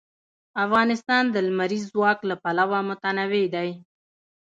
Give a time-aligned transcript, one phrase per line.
[0.65, 3.69] افغانستان د لمریز ځواک له پلوه متنوع دی.